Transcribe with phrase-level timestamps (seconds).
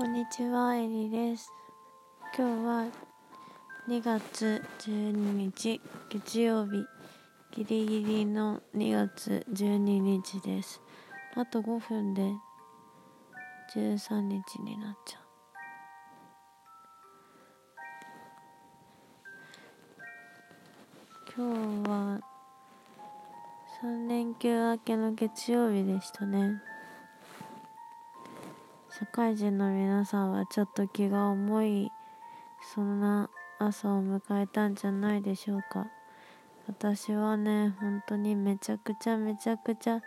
[0.00, 1.52] こんにちは、えりです。
[2.34, 2.86] 今日は
[3.86, 5.78] 2月12日
[6.08, 6.86] 月曜日、
[7.54, 10.80] ギリギリの2月12日です。
[11.36, 12.32] あと5分で
[13.76, 15.22] 13日になっちゃう。
[21.36, 22.20] 今日は
[23.82, 26.69] 3連休明けの月曜日でしたね。
[29.00, 31.90] 社会人の皆さんはちょっと気が重い
[32.74, 35.86] そんな朝を迎えたんじゃないでしょうか。
[36.68, 40.02] 私はね本当にめちゃくちゃめちゃくちゃ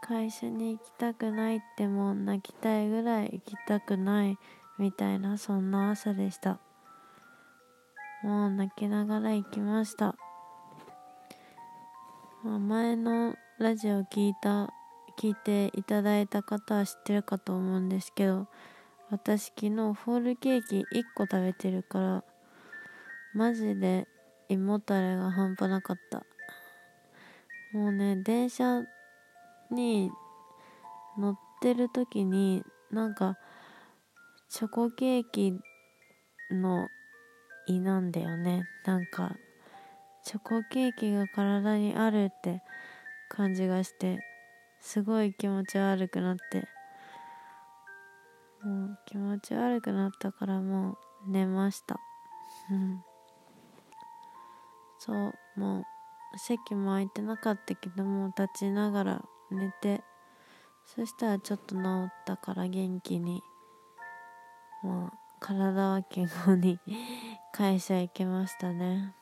[0.00, 4.38] 会社に行きたくないってもう泣きたいぐらい行きたくない
[4.78, 6.58] みたいなそんな朝でした。
[8.22, 10.16] もう泣きながら行きました、
[12.42, 14.72] 前のラジオ聞いた
[15.18, 18.46] 聞いていただいた方は知ってるかと思うんですけど
[19.10, 20.84] 私昨日ホールケーキ1
[21.16, 22.24] 個食べてるから
[23.34, 24.06] マジで
[24.48, 26.22] 胃もたれが半端なかった。
[27.72, 28.82] もうね電車
[29.72, 30.10] に
[31.18, 33.36] 乗ってる時になんか
[34.48, 35.52] チョコケーキ
[36.50, 36.86] の
[37.66, 38.62] 胃なんだよね。
[38.86, 39.36] なんか
[40.24, 42.62] チョコケーキが体にあるって
[43.28, 44.20] 感じがして
[44.80, 46.68] すごい気持ち悪くなって。
[48.62, 52.00] もう気持ち悪くなったからもう寝ました。
[54.98, 55.84] そうもう
[56.38, 60.02] 席も空いてなかったけども立ちながら寝て。
[60.88, 63.42] そしたらちょっと治ったから元気に。
[64.82, 66.80] もう体は健康に
[67.52, 69.14] 会社行けましたね。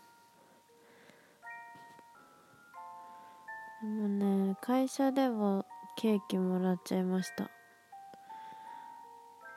[3.82, 5.64] でもね会社では
[5.96, 7.50] ケーキもらっちゃいました。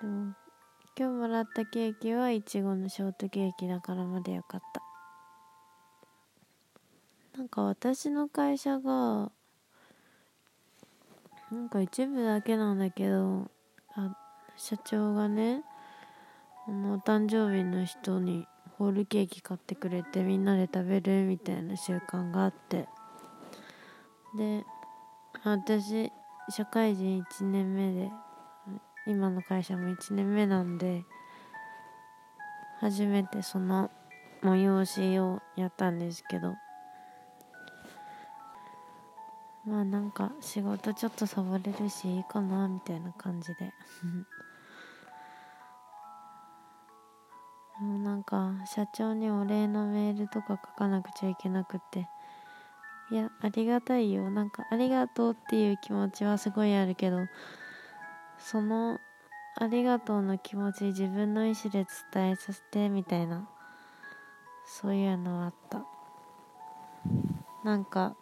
[0.02, 0.34] でも
[0.98, 4.82] 今日もらったケーキはいちごのショートケーキだからまだよかった。
[7.38, 9.32] なんか私の会社が
[11.52, 13.50] なんか一部だけなんだけど
[13.96, 14.16] あ
[14.58, 15.64] 社長がね
[16.68, 18.46] あのお誕生日の人に
[18.78, 22.88] ホールケーキ買ってくれてみんなで食べるみたいな習慣があって。
[24.36, 24.66] で
[25.44, 26.12] 私
[26.50, 28.12] 社会人1年目で
[29.08, 31.04] 今の会社も1年目なんで
[32.80, 33.90] 初めてその
[34.44, 36.56] 催しをやったんですけど
[39.66, 43.74] まあなんか仕事ちょっとサボれるしいいかなみたいな感じで。
[47.80, 52.10] でもなんか社長にお礼のメールとか書かなくちゃいけなくて
[53.12, 54.30] いやありがたいよ。
[54.30, 57.28] なんかありがとうっていう気持ちはすごいあるけど
[58.38, 59.00] その
[59.58, 63.50] ありがとうの気持ち自分の意思で伝えさせてみたいな
[64.66, 65.84] そういうのはあった。
[67.64, 68.16] なんか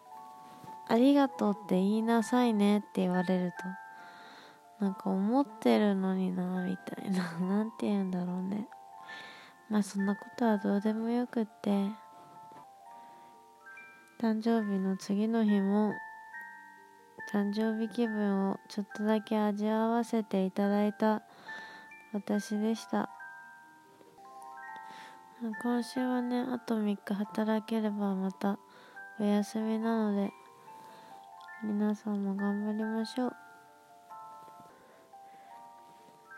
[0.87, 7.31] ありがとうって言いなさいねって言われるとなんか思ってるのになみたいな。
[7.45, 8.67] なんて言うんだろうね。
[9.69, 11.89] まあそんなことはどうでもよくって
[14.19, 15.94] 誕生日の次の日も
[17.31, 21.22] 誕生日気分をちょっとだけ味わわせていただいた
[22.13, 23.11] 私でした。
[25.61, 28.57] 今週はねあと3日働ければまた
[29.19, 30.31] お休みなので
[31.63, 33.34] 皆さんも頑張りましょう。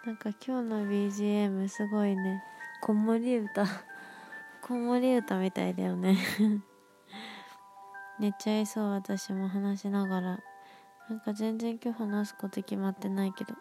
[0.06, 2.44] なんか今日の BGM すごいね。
[2.82, 3.66] 子守歌
[4.62, 6.18] 子守歌みたいだよね。
[8.20, 10.40] 寝ちゃいそう私も話しながら。
[11.10, 13.54] なんか全然今日話すこと決まってないけど。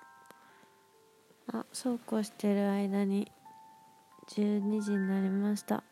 [1.52, 3.30] あそうこうしてる間に
[4.28, 5.82] 12時になりました。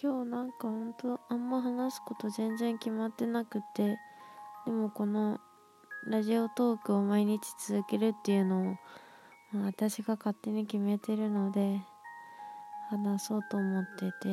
[0.00, 3.98] 今日なんかほんとあんま話すこと全然決まってなくて
[4.64, 5.40] でもこの
[6.06, 8.76] ラジオトークを毎日続けるっていうのを、
[9.64, 11.80] 私が勝手に決めてるので
[12.90, 14.28] 話そうと思ってて。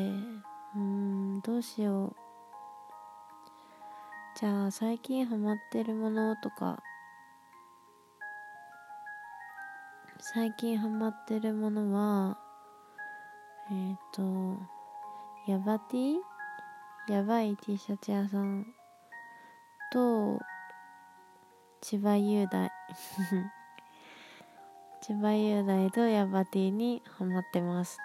[0.75, 2.16] うんどうしよう。
[4.38, 6.84] じゃあ最近ハマってるものとか。
[10.19, 12.38] 最近ハマってるものは
[13.69, 14.60] えっ、ー、と
[15.48, 16.16] ヤバティ？
[17.08, 18.66] やばい T シャツ屋さん。
[19.92, 20.40] と
[21.81, 22.72] 千葉雄大。
[25.01, 27.98] 千葉雄大とヤバティにハマってます。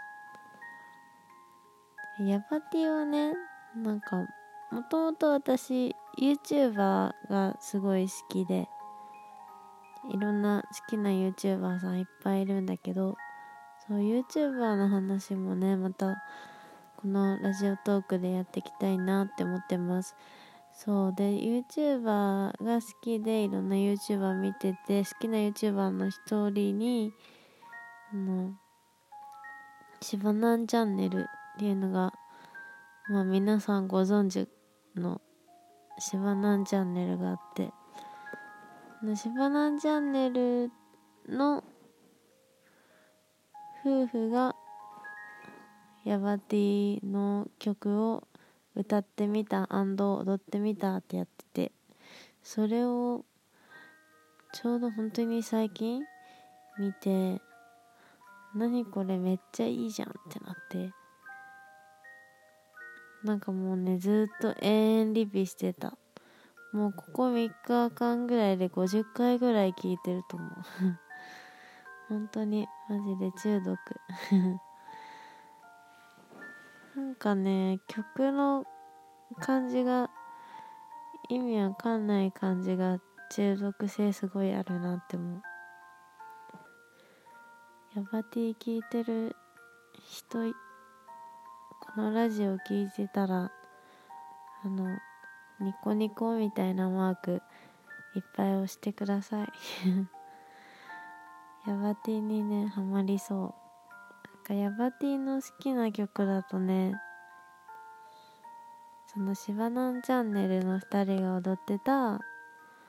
[2.28, 3.32] ヤバティはね
[3.74, 4.16] なんか
[4.70, 8.68] もともと私 YouTuber がすごい好きで
[10.12, 13.16] いろんな好きな YouTuber さんいっぱいいるんだけど
[13.88, 16.22] そう YouTuber の話もねまた
[16.96, 20.14] このラジオトークでやっていきたいなって思ってます。
[20.72, 27.12] そうで YouTuber が好きでいろんな YouTuber 見てて好きな YouTuber の一人に
[28.12, 28.52] あの
[30.00, 31.26] しばなんチャンネル
[31.56, 32.12] っていうのが
[33.08, 34.48] まあ皆さんご存知
[34.98, 35.20] の
[35.98, 37.70] しばなんチャンネルがあって
[39.16, 40.70] しばなんチャンネル
[41.28, 41.64] の
[43.84, 44.54] 夫婦が
[46.04, 48.24] ヤバティの曲を
[48.74, 51.72] 歌ってみた踊ってみたってやってて
[52.42, 53.24] それを
[54.52, 56.02] ちょうど本当に最近
[56.78, 57.40] 見て
[58.54, 60.92] 何これめっちゃいいじゃんってなって
[63.24, 65.96] なんかもうねずっと永遠リピしてた。
[66.72, 70.50] もうここ3日間ぐらいで50回ぐらい聞いてると思う。
[72.08, 73.78] 本当にマジで中毒。
[76.96, 78.64] なんかね曲の
[79.40, 80.10] 感じが
[81.28, 82.98] 意味わかんない感じが
[83.30, 85.42] 中毒性すごいあるなって思う。
[87.96, 89.34] ヤバティ聞いてる
[90.04, 90.46] 人
[91.92, 93.50] このラジオ聞いてたら
[94.64, 94.96] あの
[95.58, 97.42] ニコニコみたいなマーク
[98.14, 99.48] いっぱい押してください。
[101.66, 103.38] ヤバティにねハマりそう。
[103.38, 106.94] なんかヤバティの好きな曲だとね
[109.08, 112.20] そのシバナンチャンネルの2人が踊ってた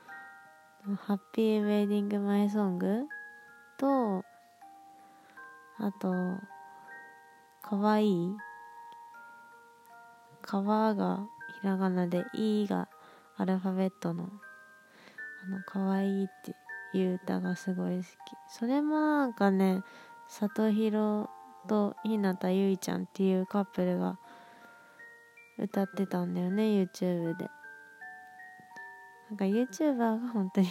[1.06, 3.08] 「ハッピーウェディングマイソング」
[3.78, 4.24] と
[5.78, 6.12] あと
[7.62, 8.36] 「かわいい」
[10.42, 11.26] 「かわ」が
[11.60, 12.88] ひらがなで「い」が
[13.36, 14.28] アルファベットの
[15.44, 16.54] あの「かわいい」って
[16.98, 18.06] いう歌がすごい好き。
[18.48, 19.82] それもなんかね
[20.28, 21.28] 里弘
[21.68, 24.18] と日向ゆいちゃんっていうカップルが
[25.58, 27.48] 歌ってたんだよね YouTube で。
[29.30, 30.66] なんか YouTuber が本当に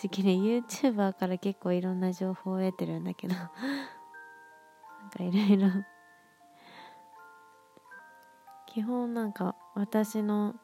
[0.00, 3.34] 好きで YouTuber から結構いろんな情報を得てるんだけど。
[3.34, 3.48] なん
[5.10, 5.68] かいろいろ
[8.72, 10.54] 基本なんか私の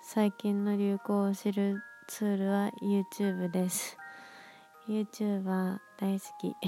[0.00, 3.98] 最近の流行を知るツールは YouTube です。
[4.88, 6.54] YouTuber 大好き。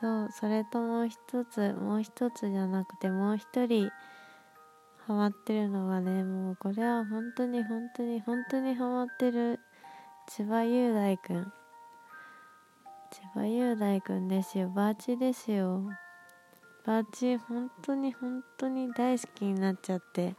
[0.00, 3.90] そうそれともう一つもう一つじゃなくてもう一人
[5.06, 9.60] ハマってるのがねもうこれは本当に本当に本当にハマってる
[10.26, 11.52] 千葉雄大くん。
[13.10, 14.70] 千葉雄大くんですよ。
[14.70, 15.82] バーチですよ。
[16.90, 20.34] バーチ本当に本当に大好きになっちゃって。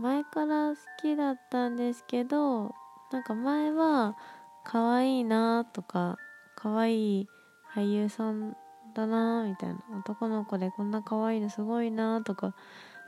[0.00, 2.72] 前から好きだったんですけど
[3.10, 4.16] なんか前は
[4.64, 6.16] 可愛いなとか
[6.54, 7.28] 可愛い
[7.74, 8.56] 俳優さん
[8.94, 9.80] だなみたいな。
[9.98, 12.54] 男の子でこんな可愛いのすごいなとか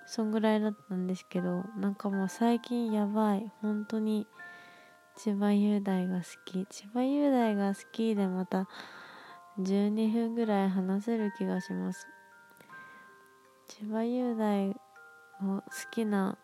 [0.04, 3.48] そんぐらいだったんですけどなんかもう最近やばい。
[3.60, 4.26] 本当に
[5.14, 6.66] 千葉雄大が好き。
[6.68, 8.66] 千葉雄大が好きでまた
[9.60, 12.06] 12分ぐらい話せる気がします。
[13.68, 14.74] 千葉雄大を
[15.40, 16.38] 好きな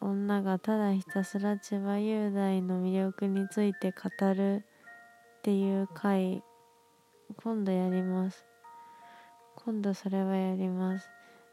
[0.00, 4.64] 女がただひたすら千葉雄大の魅力について語る
[5.38, 6.42] っていう回
[7.42, 8.46] 今度やります。
[9.56, 11.08] 今度それはやります。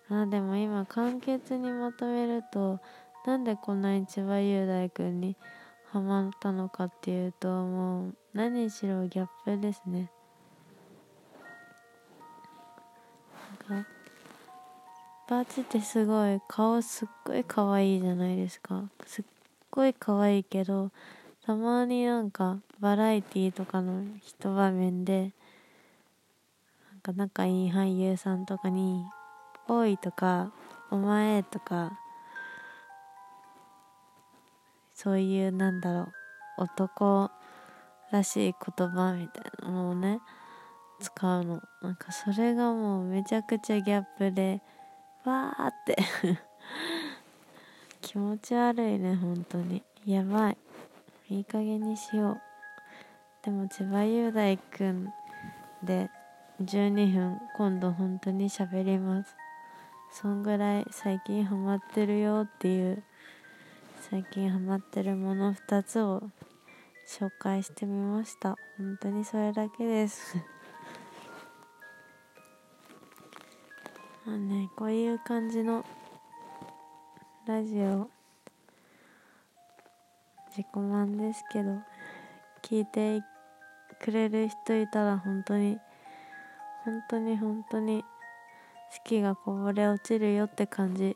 [0.10, 2.80] あでも今簡潔にまとめると
[3.26, 5.38] なんでこんなに千葉雄大君に
[5.92, 10.12] ハマったのかっていうともう何しろギャップですね。
[13.68, 13.86] か。
[15.28, 18.84] バーチってすごい顔すっごい可愛いじゃないですか。
[19.06, 19.26] すっ
[19.72, 20.92] ごい可愛いけど
[21.46, 25.32] たまになんかバラエティーとかの一場面で
[26.92, 29.04] なんか仲いい俳優さんとかに
[29.68, 30.52] 「おい」とか
[30.92, 32.00] 「お前」とか
[34.94, 36.12] そういうなんだろ
[36.58, 37.30] う男
[38.12, 40.22] らしい言葉みたいなのをね
[41.00, 41.62] 使うの。
[41.82, 44.62] なんかそれがもうめちゃくちゃギャップで
[45.24, 45.98] わーって。
[48.02, 49.84] 気持ち悪いね本当に。
[50.06, 50.58] やばい。
[51.30, 52.42] いい加減にしよう。
[53.44, 55.14] でも千葉雄大くん
[55.84, 56.10] で
[56.62, 59.36] 12分今度本当に喋ります。
[60.12, 63.04] そんぐらい最近ハマってるよっていう
[64.10, 66.24] 最近ハマってるもの2つを
[67.08, 68.56] 紹介してみました。
[68.78, 70.38] 本当にそれだけです。
[74.26, 75.86] まあねこういう感じの
[77.48, 78.10] ラジオ
[80.50, 81.78] 自己満ですけど
[82.64, 83.22] 聞いて
[84.02, 85.78] くれる人いたら本当に
[86.86, 91.16] 本当に本当に好きがこぼれ落ちるよって感じ。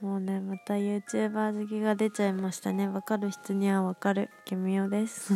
[0.00, 2.88] もうねまた YouTuber 好きが出ちゃいましたね。
[2.88, 4.30] わかる人にはわかる。
[4.44, 5.34] ケミオです。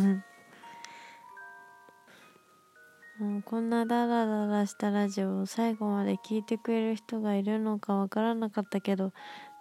[3.19, 9.13] もうこんなダラダラしたラジオを最後まで聞いてくれる人がいるのかわからなかったけど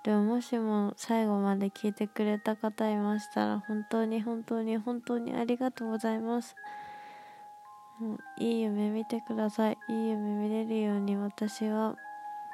[0.05, 6.55] でももしも最後まで聞いてくれた方いましたら本当に本当に本当にありがとうございます。
[7.99, 9.79] もういい夢見てください。
[9.89, 11.97] いい夢見れるように私は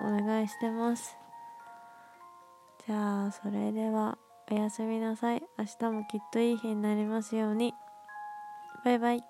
[0.00, 1.16] お願いしてます。
[2.87, 4.19] じゃあ、それでは
[4.50, 5.42] おやすみなさい。
[5.59, 7.75] 明日もきっといい日になりますように。
[8.85, 9.30] バイバイ。